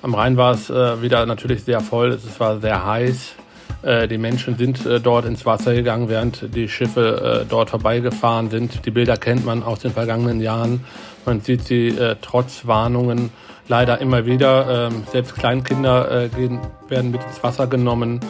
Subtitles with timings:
[0.00, 3.34] Am Rhein war es äh, wieder natürlich sehr voll, es war sehr heiß.
[3.82, 8.48] Äh, die Menschen sind äh, dort ins Wasser gegangen, während die Schiffe äh, dort vorbeigefahren
[8.48, 8.86] sind.
[8.86, 10.84] Die Bilder kennt man aus den vergangenen Jahren.
[11.26, 13.30] Man sieht sie äh, trotz Warnungen
[13.66, 14.88] leider immer wieder.
[14.88, 18.20] Ähm, selbst Kleinkinder äh, gehen, werden mit ins Wasser genommen.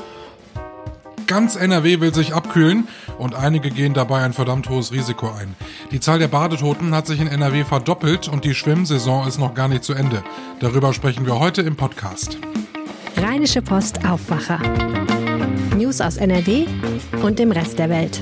[1.27, 2.89] Ganz NRW will sich abkühlen
[3.19, 5.55] und einige gehen dabei ein verdammt hohes Risiko ein.
[5.91, 9.69] Die Zahl der Badetoten hat sich in NRW verdoppelt und die Schwimmsaison ist noch gar
[9.69, 10.23] nicht zu Ende.
[10.61, 12.39] Darüber sprechen wir heute im Podcast.
[13.17, 14.61] Rheinische Post Aufwacher.
[15.77, 16.67] News aus NRW
[17.23, 18.21] und dem Rest der Welt.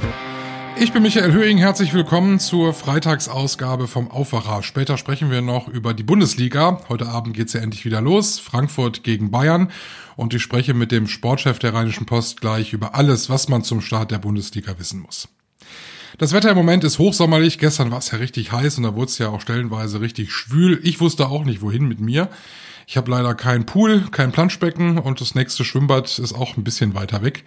[0.78, 4.62] Ich bin Michael Höhing, herzlich willkommen zur Freitagsausgabe vom Aufwacher.
[4.62, 6.82] Später sprechen wir noch über die Bundesliga.
[6.90, 8.38] Heute Abend geht's ja endlich wieder los.
[8.38, 9.70] Frankfurt gegen Bayern.
[10.16, 13.80] Und ich spreche mit dem Sportchef der Rheinischen Post gleich über alles, was man zum
[13.80, 15.28] Start der Bundesliga wissen muss.
[16.18, 17.58] Das Wetter im Moment ist hochsommerlich.
[17.58, 20.78] Gestern war es ja richtig heiß und da wurde es ja auch stellenweise richtig schwül.
[20.82, 22.28] Ich wusste auch nicht, wohin mit mir.
[22.88, 26.94] Ich habe leider keinen Pool, kein Planschbecken und das nächste Schwimmbad ist auch ein bisschen
[26.94, 27.44] weiter weg.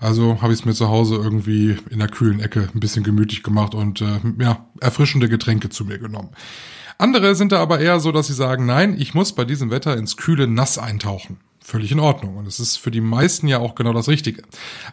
[0.00, 3.44] Also habe ich es mir zu Hause irgendwie in der kühlen Ecke ein bisschen gemütlich
[3.44, 6.30] gemacht und äh, ja, erfrischende Getränke zu mir genommen.
[6.98, 9.96] Andere sind da aber eher so, dass sie sagen, nein, ich muss bei diesem Wetter
[9.96, 11.38] ins kühle Nass eintauchen
[11.70, 12.36] völlig in Ordnung.
[12.36, 14.42] Und es ist für die meisten ja auch genau das Richtige.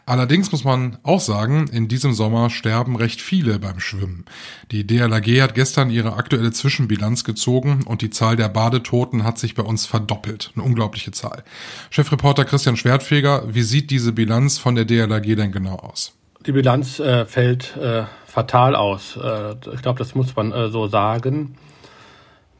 [0.06, 4.26] Allerdings muss man auch sagen, in diesem Sommer sterben recht viele beim Schwimmen.
[4.72, 9.56] Die DLAG hat gestern ihre aktuelle Zwischenbilanz gezogen und die Zahl der Badetoten hat sich
[9.56, 10.52] bei uns verdoppelt.
[10.56, 11.44] Eine unglaubliche Zahl.
[11.90, 16.14] Chefreporter Christian Schwertfeger, wie sieht diese Bilanz von der DLAG denn genau aus?
[16.46, 19.18] Die Bilanz äh, fällt äh, fatal aus.
[19.18, 21.56] Äh, ich glaube, das muss man äh, so sagen.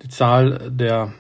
[0.02, 1.14] Die Zahl der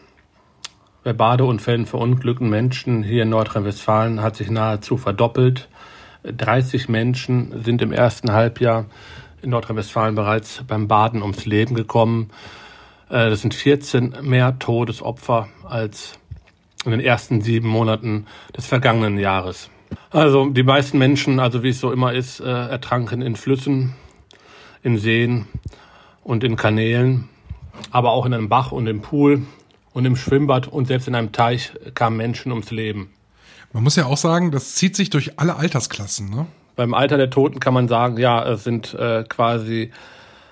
[1.03, 5.69] bei Badeunfällen verunglückten Menschen hier in Nordrhein-Westfalen hat sich nahezu verdoppelt.
[6.23, 8.85] 30 Menschen sind im ersten Halbjahr
[9.41, 12.29] in Nordrhein-Westfalen bereits beim Baden ums Leben gekommen.
[13.09, 16.19] Äh, das sind 14 mehr Todesopfer als
[16.85, 19.69] in den ersten sieben Monaten des vergangenen Jahres.
[20.09, 23.95] Also die meisten Menschen, also wie es so immer ist, äh, ertranken in Flüssen,
[24.83, 25.47] in Seen
[26.23, 27.29] und in Kanälen,
[27.91, 29.43] aber auch in einem Bach und im Pool
[29.97, 33.09] und im Schwimmbad und selbst in einem Teich kamen Menschen ums Leben.
[33.73, 36.45] Man muss ja auch sagen, das zieht sich durch alle Altersklassen, ne?
[36.75, 39.89] Beim Alter der Toten kann man sagen, ja, es sind äh, quasi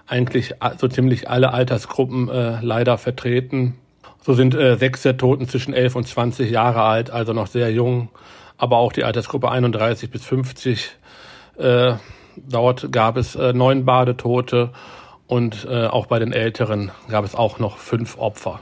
[0.07, 3.75] eigentlich so ziemlich alle Altersgruppen äh, leider vertreten.
[4.23, 7.71] So sind äh, sechs der Toten zwischen 11 und 20 Jahre alt, also noch sehr
[7.71, 8.09] jung.
[8.57, 10.89] Aber auch die Altersgruppe 31 bis 50.
[11.59, 11.93] Äh,
[12.35, 14.71] dort gab es äh, neun Badetote
[15.27, 18.59] und äh, auch bei den Älteren gab es auch noch fünf Opfer.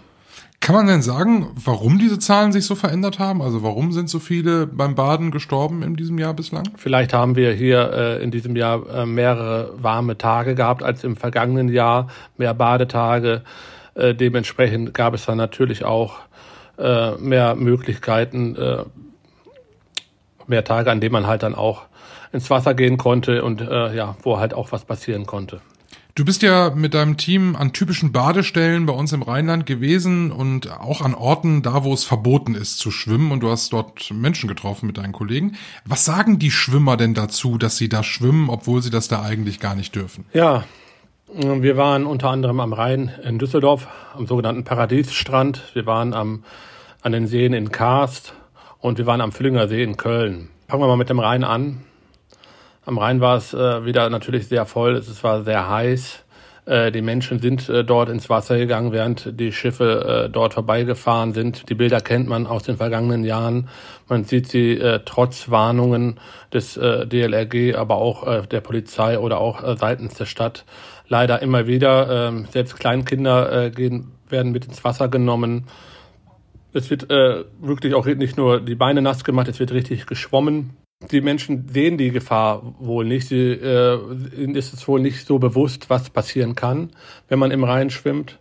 [0.64, 3.42] Kann man denn sagen, warum diese Zahlen sich so verändert haben?
[3.42, 6.64] Also warum sind so viele beim Baden gestorben in diesem Jahr bislang?
[6.78, 11.18] Vielleicht haben wir hier äh, in diesem Jahr äh, mehrere warme Tage gehabt als im
[11.18, 12.08] vergangenen Jahr,
[12.38, 13.42] mehr Badetage.
[13.96, 16.20] Äh, dementsprechend gab es dann natürlich auch
[16.78, 18.86] äh, mehr Möglichkeiten, äh,
[20.48, 21.88] mehr Tage, an denen man halt dann auch
[22.32, 25.60] ins Wasser gehen konnte und äh, ja, wo halt auch was passieren konnte.
[26.16, 30.72] Du bist ja mit deinem Team an typischen Badestellen bei uns im Rheinland gewesen und
[30.72, 34.48] auch an Orten da, wo es verboten ist zu schwimmen und du hast dort Menschen
[34.48, 35.56] getroffen mit deinen Kollegen.
[35.86, 39.60] Was sagen die Schwimmer denn dazu, dass sie da schwimmen, obwohl sie das da eigentlich
[39.60, 40.26] gar nicht dürfen?
[40.34, 40.66] Ja,
[41.34, 45.72] wir waren unter anderem am Rhein in Düsseldorf, am sogenannten Paradiesstrand.
[45.74, 46.44] Wir waren am,
[47.02, 48.36] an den Seen in Karst
[48.82, 50.50] und wir waren am See in Köln.
[50.68, 51.80] Fangen wir mal mit dem Rhein an.
[52.86, 56.24] Am Rhein war es äh, wieder natürlich sehr voll, es war sehr heiß.
[56.66, 61.34] Äh, die Menschen sind äh, dort ins Wasser gegangen, während die Schiffe äh, dort vorbeigefahren
[61.34, 61.70] sind.
[61.70, 63.70] Die Bilder kennt man aus den vergangenen Jahren.
[64.10, 66.20] Man sieht sie äh, trotz Warnungen
[66.54, 70.66] des äh, DLRG, aber auch der Polizei oder auch seitens der Stadt
[71.08, 72.32] leider immer wieder.
[72.32, 75.68] Äh, selbst Kleinkinder gehen, werden mit ins Wasser genommen.
[76.74, 80.76] Es wird wirklich auch nicht nur die Beine nass gemacht, es wird richtig geschwommen
[81.12, 83.28] die Menschen sehen die Gefahr wohl nicht.
[83.28, 83.98] Sie, äh,
[84.54, 86.92] ist es wohl nicht so bewusst, was passieren kann,
[87.28, 88.40] wenn man im Rhein schwimmt.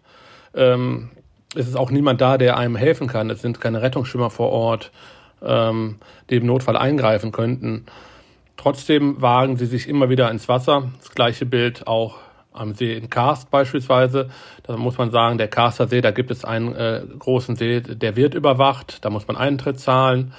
[0.54, 1.10] Ähm,
[1.54, 3.30] es ist auch niemand da, der einem helfen kann.
[3.30, 4.90] Es sind keine Rettungsschwimmer vor Ort,
[5.42, 5.96] ähm,
[6.30, 7.86] die im Notfall eingreifen könnten.
[8.56, 10.90] Trotzdem wagen sie sich immer wieder ins Wasser.
[10.98, 12.18] Das gleiche Bild auch
[12.52, 14.28] am See in Karst beispielsweise.
[14.62, 18.16] Da muss man sagen, der Karster See, da gibt es einen äh, großen See, der
[18.16, 19.04] wird überwacht.
[19.04, 20.32] Da muss man Eintritt zahlen.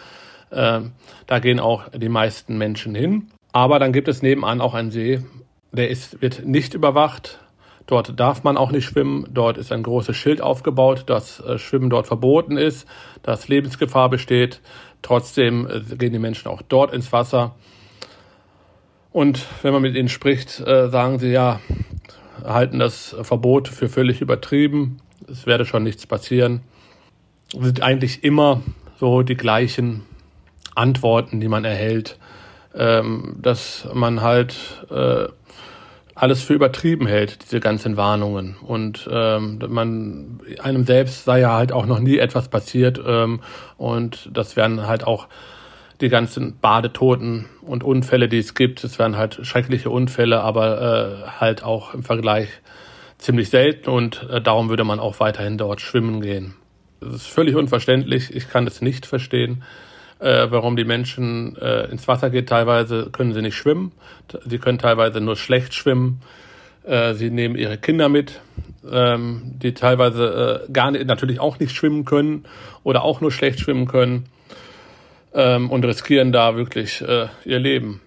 [0.53, 0.81] Äh,
[1.27, 3.29] da gehen auch die meisten Menschen hin.
[3.51, 5.21] Aber dann gibt es nebenan auch einen See,
[5.71, 7.39] der ist, wird nicht überwacht.
[7.85, 9.27] Dort darf man auch nicht schwimmen.
[9.31, 12.88] Dort ist ein großes Schild aufgebaut, dass äh, Schwimmen dort verboten ist,
[13.23, 14.61] dass Lebensgefahr besteht.
[15.01, 17.55] Trotzdem äh, gehen die Menschen auch dort ins Wasser.
[19.11, 21.59] Und wenn man mit ihnen spricht, äh, sagen sie ja,
[22.44, 25.00] halten das Verbot für völlig übertrieben.
[25.29, 26.61] Es werde schon nichts passieren.
[27.51, 28.61] sind eigentlich immer
[29.00, 30.01] so die gleichen
[30.75, 32.17] Antworten, die man erhält,
[32.75, 35.27] ähm, dass man halt äh,
[36.15, 38.55] alles für übertrieben hält, diese ganzen Warnungen.
[38.61, 43.41] Und ähm, man einem selbst sei ja halt auch noch nie etwas passiert ähm,
[43.77, 45.27] und das wären halt auch
[46.01, 48.83] die ganzen Badetoten und Unfälle, die es gibt.
[48.83, 52.49] Es wären halt schreckliche Unfälle, aber äh, halt auch im Vergleich
[53.17, 56.55] ziemlich selten und äh, darum würde man auch weiterhin dort schwimmen gehen.
[56.99, 58.35] Das ist völlig unverständlich.
[58.35, 59.63] Ich kann es nicht verstehen,
[60.23, 62.45] äh, warum die Menschen äh, ins Wasser gehen.
[62.45, 63.91] Teilweise können sie nicht schwimmen.
[64.45, 66.21] Sie können teilweise nur schlecht schwimmen.
[66.83, 68.41] Äh, sie nehmen ihre Kinder mit,
[68.89, 72.45] ähm, die teilweise äh, gar nicht, natürlich auch nicht schwimmen können
[72.83, 74.25] oder auch nur schlecht schwimmen können
[75.33, 78.01] ähm, und riskieren da wirklich äh, ihr Leben.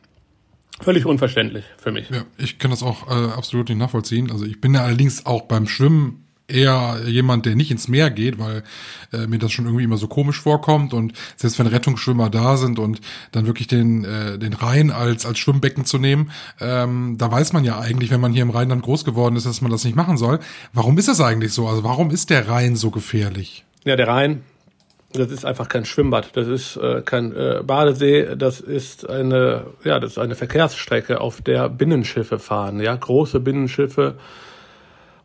[0.81, 2.11] Völlig unverständlich für mich.
[2.11, 4.31] Ja, ich kann das auch äh, absolut nicht nachvollziehen.
[4.31, 8.39] Also ich bin ja allerdings auch beim Schwimmen eher jemand, der nicht ins Meer geht,
[8.39, 8.63] weil
[9.13, 12.79] äh, mir das schon irgendwie immer so komisch vorkommt und selbst wenn Rettungsschwimmer da sind
[12.79, 13.01] und
[13.33, 17.65] dann wirklich den äh, den Rhein als als Schwimmbecken zu nehmen, ähm, da weiß man
[17.65, 20.17] ja eigentlich, wenn man hier im Rheinland groß geworden ist, dass man das nicht machen
[20.17, 20.39] soll.
[20.73, 21.67] Warum ist das eigentlich so?
[21.67, 23.65] Also warum ist der Rhein so gefährlich?
[23.85, 24.43] Ja, der Rhein
[25.13, 29.99] das ist einfach kein Schwimmbad, das ist äh, kein äh, Badesee, das ist eine, ja,
[29.99, 34.17] das ist eine Verkehrsstrecke, auf der Binnenschiffe fahren, ja, große Binnenschiffe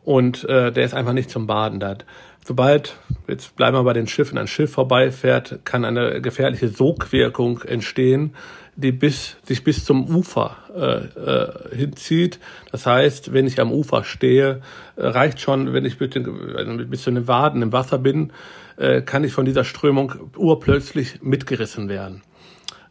[0.03, 1.95] und äh, der ist einfach nicht zum Baden da.
[2.44, 8.33] Sobald, jetzt bleiben wir bei den Schiffen, ein Schiff vorbeifährt, kann eine gefährliche Sogwirkung entstehen,
[8.75, 12.39] die bis, sich bis zum Ufer äh, äh, hinzieht.
[12.71, 14.62] Das heißt, wenn ich am Ufer stehe,
[14.95, 18.31] äh, reicht schon, wenn ich bis, den, bis zu den Waden im Wasser bin,
[18.77, 22.24] äh, kann ich von dieser Strömung urplötzlich mitgerissen werden.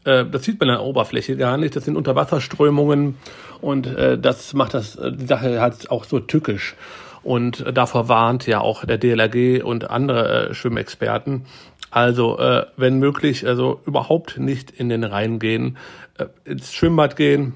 [0.05, 1.76] Äh, das sieht man an der Oberfläche gar nicht.
[1.76, 3.17] Das sind Unterwasserströmungen
[3.61, 6.75] und äh, das macht das äh, die Sache halt auch so tückisch.
[7.23, 11.47] Und äh, davor warnt ja auch der DLRG und andere äh, Schwimmexperten.
[11.91, 15.76] Also äh, wenn möglich, also überhaupt nicht in den Rhein gehen,
[16.19, 17.55] äh, ins Schwimmbad gehen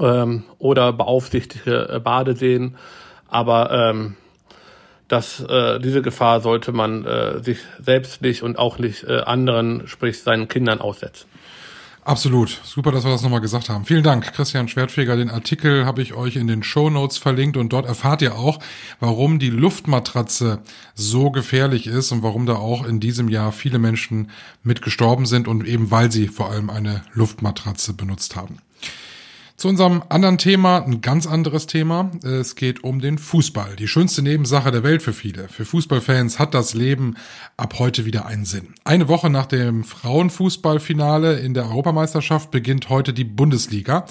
[0.00, 2.76] ähm, oder beaufsichtigte äh, Badeseen.
[3.28, 4.16] Aber ähm,
[5.08, 9.86] dass äh, diese Gefahr sollte man äh, sich selbst nicht und auch nicht äh, anderen,
[9.86, 11.26] sprich seinen Kindern aussetzen.
[12.06, 12.60] Absolut.
[12.62, 13.84] Super, dass wir das nochmal gesagt haben.
[13.84, 15.16] Vielen Dank, Christian Schwertfeger.
[15.16, 18.60] Den Artikel habe ich euch in den Show Notes verlinkt und dort erfahrt ihr auch,
[19.00, 20.60] warum die Luftmatratze
[20.94, 24.30] so gefährlich ist und warum da auch in diesem Jahr viele Menschen
[24.62, 28.58] mit gestorben sind und eben weil sie vor allem eine Luftmatratze benutzt haben.
[29.56, 32.10] Zu unserem anderen Thema, ein ganz anderes Thema.
[32.22, 33.74] Es geht um den Fußball.
[33.76, 35.48] Die schönste Nebensache der Welt für viele.
[35.48, 37.16] Für Fußballfans hat das Leben
[37.56, 38.74] ab heute wieder einen Sinn.
[38.84, 44.04] Eine Woche nach dem Frauenfußballfinale in der Europameisterschaft beginnt heute die Bundesliga.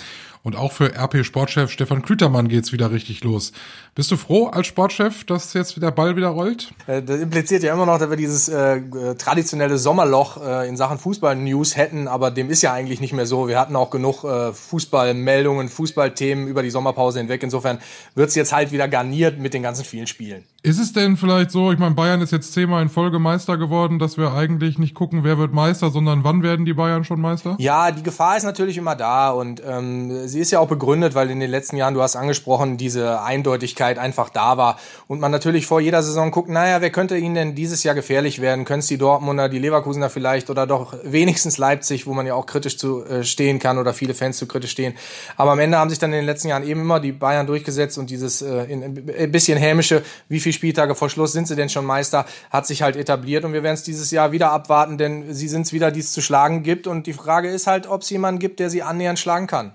[0.45, 3.51] Und auch für RP Sportchef Stefan Klütermann geht's wieder richtig los.
[3.95, 6.71] Bist du froh als Sportchef, dass jetzt der Ball wieder rollt?
[6.85, 8.79] Äh, das impliziert ja immer noch, dass wir dieses äh,
[9.15, 13.47] traditionelle Sommerloch äh, in Sachen Fußball-News hätten, aber dem ist ja eigentlich nicht mehr so.
[13.47, 17.41] Wir hatten auch genug äh, Fußballmeldungen, Fußballthemen über die Sommerpause hinweg.
[17.41, 17.79] Insofern
[18.13, 20.43] wird's jetzt halt wieder garniert mit den ganzen vielen Spielen.
[20.65, 23.99] Ist es denn vielleicht so, ich meine, Bayern ist jetzt zehnmal in Folge Meister geworden,
[23.99, 27.55] dass wir eigentlich nicht gucken, wer wird Meister, sondern wann werden die Bayern schon Meister?
[27.59, 31.29] Ja, die Gefahr ist natürlich immer da und ähm, sie ist ja auch begründet, weil
[31.29, 35.67] in den letzten Jahren, du hast angesprochen, diese Eindeutigkeit einfach da war und man natürlich
[35.67, 38.65] vor jeder Saison guckt, naja, wer könnte ihnen denn dieses Jahr gefährlich werden?
[38.65, 42.47] Können es die Dortmunder, die Leverkusener vielleicht oder doch wenigstens Leipzig, wo man ja auch
[42.47, 44.95] kritisch zu äh, stehen kann oder viele Fans zu kritisch stehen.
[45.37, 47.99] Aber am Ende haben sich dann in den letzten Jahren eben immer die Bayern durchgesetzt
[47.99, 51.69] und dieses äh, in, ein bisschen hämische, wie viel Spieltage vor Schluss sind sie denn
[51.69, 55.33] schon Meister, hat sich halt etabliert und wir werden es dieses Jahr wieder abwarten, denn
[55.33, 58.01] sie sind es wieder, die es zu schlagen gibt und die Frage ist halt, ob
[58.01, 59.73] es jemanden gibt, der sie annähernd schlagen kann.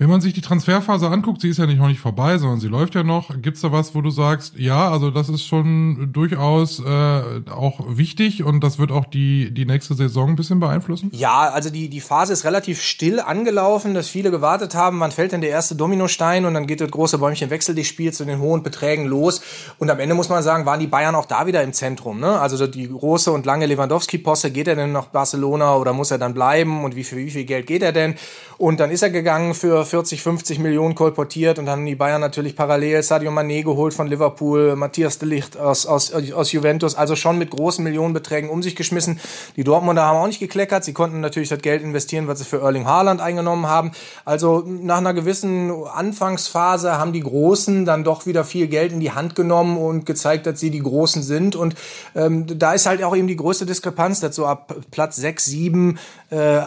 [0.00, 2.68] Wenn man sich die Transferphase anguckt, sie ist ja nicht noch nicht vorbei, sondern sie
[2.68, 3.30] läuft ja noch.
[3.42, 8.44] Gibt's da was, wo du sagst, ja, also das ist schon durchaus äh, auch wichtig
[8.44, 11.10] und das wird auch die die nächste Saison ein bisschen beeinflussen?
[11.12, 15.32] Ja, also die die Phase ist relativ still angelaufen, dass viele gewartet haben, wann fällt
[15.32, 18.38] denn der erste Dominostein und dann geht das große Bäumchen Wechsel dich Spiel zu den
[18.38, 19.40] hohen Beträgen los
[19.78, 22.18] und am Ende muss man sagen, waren die Bayern auch da wieder im Zentrum.
[22.18, 22.40] Ne?
[22.40, 26.34] Also die große und lange Lewandowski-Posse, geht er denn nach Barcelona oder muss er dann
[26.34, 28.16] bleiben und wie viel wie viel Geld geht er denn?
[28.58, 32.20] Und dann ist er gegangen für 40, 50 Millionen kolportiert und dann haben die Bayern
[32.20, 37.14] natürlich parallel Sadio Mané geholt von Liverpool, Matthias de Ligt aus, aus, aus Juventus, also
[37.14, 39.20] schon mit großen Millionenbeträgen um sich geschmissen.
[39.54, 42.60] Die Dortmunder haben auch nicht gekleckert, sie konnten natürlich das Geld investieren, was sie für
[42.60, 43.92] Erling Haaland eingenommen haben.
[44.24, 49.12] Also nach einer gewissen Anfangsphase haben die Großen dann doch wieder viel Geld in die
[49.12, 51.54] Hand genommen und gezeigt, dass sie die Großen sind.
[51.54, 51.76] Und
[52.16, 55.98] ähm, da ist halt auch eben die größte Diskrepanz, dass ab Platz 6, 7
[56.30, 56.60] äh,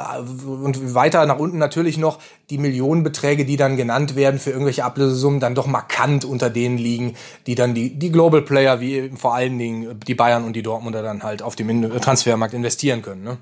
[0.45, 2.19] und weiter nach unten natürlich noch
[2.49, 7.15] die Millionenbeträge, die dann genannt werden für irgendwelche Ablösesummen, dann doch markant unter denen liegen,
[7.47, 11.01] die dann die, die Global Player, wie vor allen Dingen die Bayern und die Dortmunder
[11.01, 13.23] dann halt auf dem Transfermarkt investieren können.
[13.23, 13.37] Ne?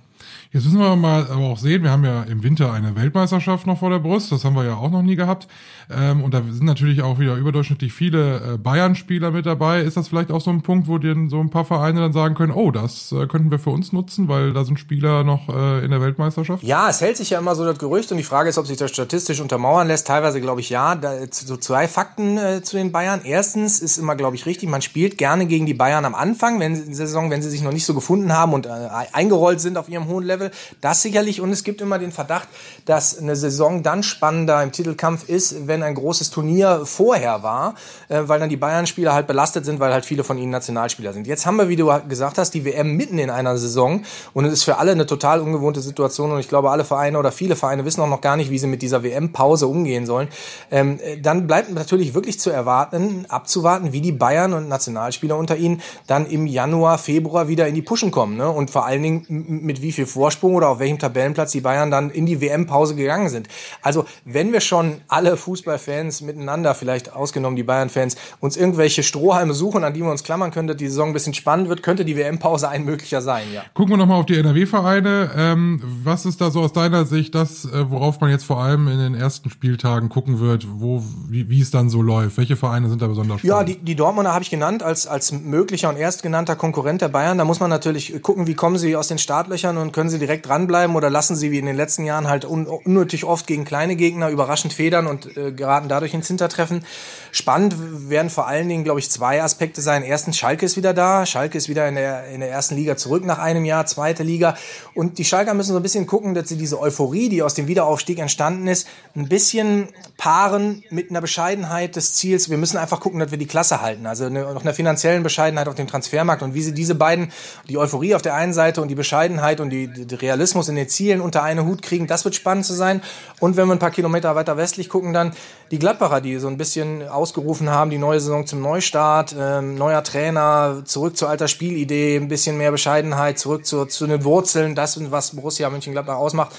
[0.52, 3.80] Jetzt müssen wir mal aber auch sehen, wir haben ja im Winter eine Weltmeisterschaft noch
[3.80, 5.48] vor der Brust, das haben wir ja auch noch nie gehabt.
[5.92, 9.82] Ähm, und da sind natürlich auch wieder überdurchschnittlich viele äh, Bayern-Spieler mit dabei.
[9.82, 12.36] Ist das vielleicht auch so ein Punkt, wo dir so ein paar Vereine dann sagen
[12.36, 15.84] können, oh, das äh, könnten wir für uns nutzen, weil da sind Spieler noch äh,
[15.84, 16.64] in der Weltmeisterschaft?
[16.64, 18.78] Ja, es hält sich ja immer so das Gerücht und die Frage ist, ob sich
[18.78, 20.08] das statistisch untermauern lässt.
[20.08, 20.96] Teilweise glaube ich ja.
[20.96, 23.22] Da, so zwei Fakten äh, zu den Bayern.
[23.24, 26.76] Erstens ist immer, glaube ich, richtig, man spielt gerne gegen die Bayern am Anfang, wenn
[26.76, 28.70] in der Saison, wenn sie sich noch nicht so gefunden haben und äh,
[29.14, 30.40] eingerollt sind auf ihrem hohen Level.
[30.40, 30.52] Level.
[30.82, 31.42] Das sicherlich.
[31.42, 32.48] Und es gibt immer den Verdacht,
[32.86, 37.76] dass eine Saison dann spannender im Titelkampf ist, wenn ein großes Turnier vorher war,
[38.08, 41.28] äh, weil dann die Bayern-Spieler halt belastet sind, weil halt viele von ihnen Nationalspieler sind.
[41.28, 44.54] Jetzt haben wir, wie du gesagt hast, die WM mitten in einer Saison und es
[44.54, 47.86] ist für alle eine total ungewohnte Situation und ich glaube, alle Vereine oder viele Vereine
[47.86, 50.30] wissen auch noch gar nicht, wie sie mit dieser WM-Pause umgehen sollen.
[50.72, 55.82] Ähm, dann bleibt natürlich wirklich zu erwarten, abzuwarten, wie die Bayern und Nationalspieler unter ihnen
[56.08, 58.50] dann im Januar, Februar wieder in die Puschen kommen ne?
[58.50, 62.10] und vor allen Dingen mit wie viel Vorsprung oder auf welchem Tabellenplatz die Bayern dann
[62.10, 63.48] in die WM-Pause gegangen sind.
[63.82, 69.84] Also wenn wir schon alle Fußballfans miteinander, vielleicht ausgenommen die Bayern-Fans, uns irgendwelche Strohhalme suchen,
[69.84, 72.18] an die wir uns klammern können, dass die Saison ein bisschen spannend wird, könnte die
[72.18, 73.64] WM-Pause ein möglicher sein, ja.
[73.74, 75.32] Gucken wir nochmal auf die NRW-Vereine.
[75.36, 78.88] Ähm, was ist da so aus deiner Sicht das, äh, worauf man jetzt vor allem
[78.88, 82.38] in den ersten Spieltagen gucken wird, wo, wie, wie es dann so läuft?
[82.38, 83.58] Welche Vereine sind da besonders spannend?
[83.58, 87.38] Ja, die, die Dortmunder habe ich genannt als, als möglicher und erstgenannter Konkurrent der Bayern.
[87.38, 90.48] Da muss man natürlich gucken, wie kommen sie aus den Startlöchern und können sie direkt
[90.48, 93.98] dranbleiben oder lassen sie wie in den letzten Jahren halt un unnötig oft gegen kleine
[93.98, 96.86] Gegner überraschend federn und äh, geraten dadurch ins Hintertreffen.
[97.34, 97.76] Spannend
[98.10, 100.04] werden vor allen Dingen, glaube ich, zwei Aspekte sein.
[100.04, 101.26] Erstens, Schalke ist wieder da.
[101.26, 104.56] Schalke ist wieder in der, in der ersten Liga zurück nach einem Jahr, zweite Liga.
[104.96, 107.68] Und die Schalker müssen so ein bisschen gucken, dass sie diese Euphorie, die aus dem
[107.68, 108.88] Wiederaufstieg entstanden ist,
[109.18, 112.50] ein bisschen paaren mit einer Bescheidenheit des Ziels.
[112.50, 114.06] Wir müssen einfach gucken, dass wir die Klasse halten.
[114.06, 117.34] Also eine, noch einer finanziellen Bescheidenheit auf dem Transfermarkt und wie sie diese beiden,
[117.68, 120.90] die Euphorie auf der einen Seite und die Bescheidenheit und die, die Realismus in den
[120.90, 123.02] Zielen unter eine Hut kriegen, das wird spannend zu sein.
[123.40, 125.34] Und wenn wir ein paar Kilometer weiter westlich gucken, dann
[125.72, 130.04] die Gladbacher, die so ein bisschen ausgerufen haben, die neue Saison zum Neustart, ähm, neuer
[130.04, 135.00] Trainer, zurück zur alter Spielidee, ein bisschen mehr Bescheidenheit, zurück zu, zu den Wurzeln, das,
[135.12, 136.54] was Borussia Mönchengladbach ausmacht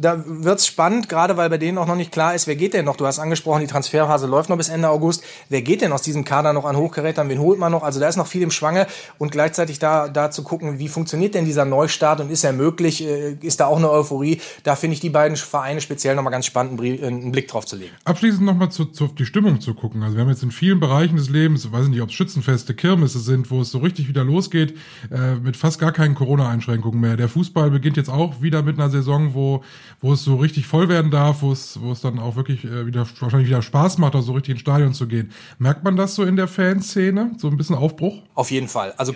[0.00, 2.86] da wird's spannend, gerade weil bei denen auch noch nicht klar ist, wer geht denn
[2.86, 2.96] noch?
[2.96, 5.22] Du hast angesprochen, die Transferphase läuft noch bis Ende August.
[5.50, 7.28] Wer geht denn aus diesem Kader noch an Hochgerätern?
[7.28, 7.82] Wen holt man noch?
[7.82, 8.86] Also da ist noch viel im Schwange
[9.18, 13.04] und gleichzeitig da, da zu gucken, wie funktioniert denn dieser Neustart und ist er möglich?
[13.06, 14.40] Äh, ist da auch eine Euphorie?
[14.62, 17.92] Da finde ich die beiden Vereine speziell nochmal ganz spannend, einen Blick drauf zu legen.
[18.04, 20.02] Abschließend nochmal zu, zu die Stimmung zu gucken.
[20.02, 23.18] Also wir haben jetzt in vielen Bereichen des Lebens, weiß nicht, ob es Schützenfeste, Kirmesse
[23.18, 24.78] sind, wo es so richtig wieder losgeht,
[25.10, 27.18] äh, mit fast gar keinen Corona-Einschränkungen mehr.
[27.18, 29.62] Der Fußball beginnt jetzt auch wieder mit einer Saison, wo
[30.00, 32.86] wo es so richtig voll werden darf, wo es, wo es dann auch wirklich äh,
[32.86, 35.32] wieder wahrscheinlich wieder Spaß macht, da so richtig ins Stadion zu gehen.
[35.58, 37.32] Merkt man das so in der Fanszene?
[37.38, 38.22] So ein bisschen Aufbruch?
[38.34, 38.94] Auf jeden Fall.
[38.96, 39.14] Also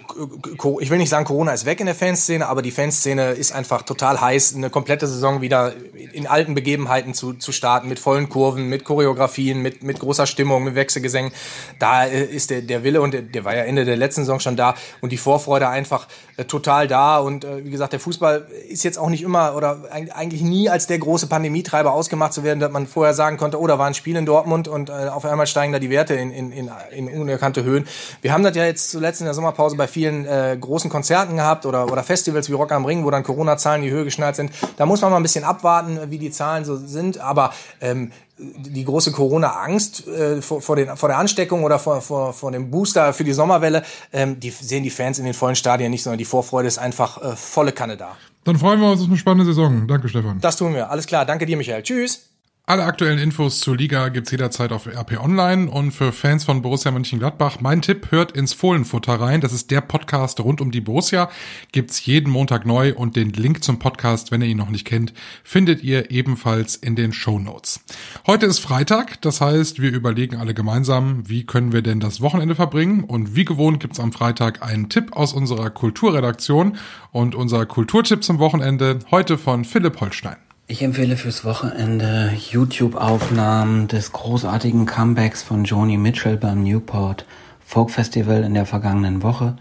[0.81, 3.83] ich will nicht sagen, Corona ist weg in der Fanszene, aber die Fanszene ist einfach
[3.83, 5.73] total heiß, eine komplette Saison wieder
[6.13, 10.65] in alten Begebenheiten zu, zu starten, mit vollen Kurven, mit Choreografien, mit, mit großer Stimmung,
[10.65, 11.33] mit Wechselgesängen.
[11.79, 14.41] Da äh, ist der, der Wille und der, der war ja Ende der letzten Saison
[14.41, 17.19] schon da und die Vorfreude einfach äh, total da.
[17.19, 20.87] Und äh, wie gesagt, der Fußball ist jetzt auch nicht immer oder eigentlich nie als
[20.87, 23.95] der große Pandemietreiber ausgemacht zu werden, dass man vorher sagen konnte, oh, da war ein
[23.95, 27.09] Spiel in Dortmund und äh, auf einmal steigen da die Werte in, in, in, in
[27.09, 27.87] unerkannte Höhen.
[28.23, 31.67] Wir haben das ja jetzt zuletzt in der Sommerpause bei vielen äh, großen Konzerten gehabt
[31.67, 34.53] oder, oder Festivals wie Rock am Ring, wo dann Corona-Zahlen in die Höhe geschnallt sind.
[34.77, 37.19] Da muss man mal ein bisschen abwarten, wie die Zahlen so sind.
[37.19, 42.51] Aber ähm, die große Corona-Angst äh, vor, vor, vor der Ansteckung oder vor, vor, vor
[42.51, 46.03] dem Booster für die Sommerwelle, ähm, die sehen die Fans in den vollen Stadien nicht,
[46.03, 48.17] sondern die Vorfreude ist einfach äh, volle Kanne da.
[48.45, 49.87] Dann freuen wir uns auf eine spannende Saison.
[49.87, 50.41] Danke, Stefan.
[50.41, 50.91] Das tun wir.
[50.91, 51.25] Alles klar.
[51.25, 51.83] Danke dir, Michael.
[51.83, 52.34] Tschüss.
[52.67, 56.91] Alle aktuellen Infos zur Liga gibt's jederzeit auf RP Online und für Fans von Borussia
[56.91, 59.43] Mönchengladbach, mein Tipp, hört ins Fohlenfutter rein.
[59.43, 61.29] Das ist der Podcast rund um die Borussia.
[61.73, 65.13] Gibt's jeden Montag neu und den Link zum Podcast, wenn ihr ihn noch nicht kennt,
[65.43, 67.85] findet ihr ebenfalls in den Show Notes.
[68.27, 72.55] Heute ist Freitag, das heißt, wir überlegen alle gemeinsam, wie können wir denn das Wochenende
[72.55, 76.79] verbringen und wie gewohnt gibt's am Freitag einen Tipp aus unserer Kulturredaktion
[77.13, 80.37] und unser Kulturtipp zum Wochenende heute von Philipp Holstein.
[80.67, 87.27] Ich empfehle fürs Wochenende YouTube-Aufnahmen des großartigen Comebacks von Joni Mitchell beim Newport
[87.63, 89.57] Folk Festival in der vergangenen Woche.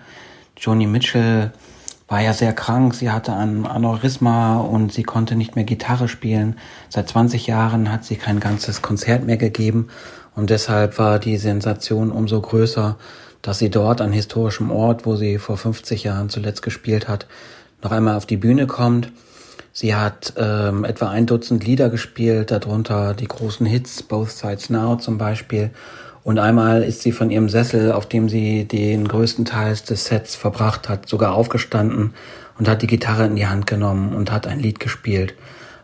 [0.58, 1.52] Joni Mitchell
[2.08, 6.56] war ja sehr krank, sie hatte ein Aneurysma und sie konnte nicht mehr Gitarre spielen.
[6.88, 9.90] Seit 20 Jahren hat sie kein ganzes Konzert mehr gegeben
[10.36, 12.98] und deshalb war die Sensation umso größer,
[13.42, 17.28] dass sie dort an historischem Ort, wo sie vor 50 Jahren zuletzt gespielt hat,
[17.82, 19.12] noch einmal auf die Bühne kommt.
[19.76, 24.98] Sie hat ähm, etwa ein Dutzend Lieder gespielt, darunter die großen Hits Both Sides Now
[24.98, 25.72] zum Beispiel.
[26.24, 30.36] Und einmal ist sie von ihrem Sessel, auf dem sie den größten Teil des Sets
[30.36, 32.14] verbracht hat, sogar aufgestanden
[32.60, 35.34] und hat die Gitarre in die Hand genommen und hat ein Lied gespielt.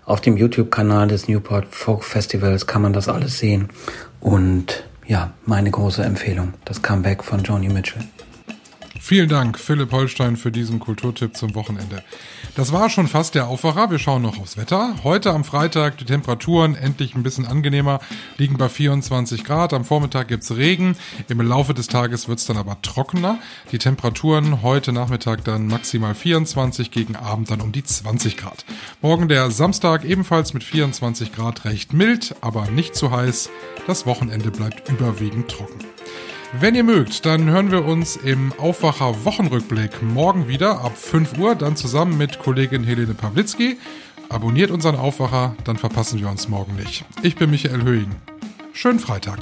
[0.05, 3.69] Auf dem YouTube-Kanal des Newport Folk Festivals kann man das alles sehen.
[4.19, 8.03] Und ja, meine große Empfehlung, das Comeback von Joni Mitchell.
[9.01, 12.03] Vielen Dank, Philipp Holstein, für diesen Kulturtipp zum Wochenende.
[12.55, 13.89] Das war schon fast der Aufwacher.
[13.89, 14.93] Wir schauen noch aufs Wetter.
[15.03, 18.01] Heute am Freitag die Temperaturen endlich ein bisschen angenehmer,
[18.37, 19.73] liegen bei 24 Grad.
[19.73, 20.97] Am Vormittag gibt's Regen.
[21.29, 23.39] Im Laufe des Tages wird's dann aber trockener.
[23.71, 28.65] Die Temperaturen heute Nachmittag dann maximal 24, gegen Abend dann um die 20 Grad.
[29.01, 33.49] Morgen der Samstag ebenfalls mit 24 Grad recht mild, aber nicht zu heiß.
[33.87, 35.79] Das Wochenende bleibt überwiegend trocken.
[36.51, 41.53] Wenn ihr mögt, dann hören wir uns im Aufwacher Wochenrückblick morgen wieder ab 5 Uhr,
[41.53, 43.77] dann zusammen mit Kollegin Helene Pawlitzki.
[44.29, 47.05] Abonniert unseren Aufwacher, dann verpassen wir uns morgen nicht.
[47.21, 48.09] Ich bin Michael Höhing.
[48.73, 49.39] Schönen Freitag.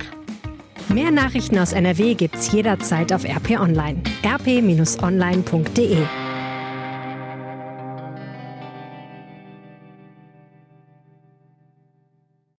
[0.89, 4.01] Mehr Nachrichten aus NRW gibt's jederzeit auf RP Online.
[4.25, 5.97] rp-online.de